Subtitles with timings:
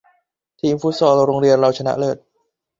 [0.59, 2.17] ทีมฟุตซอลโรงเรียนเราชนะเลิศ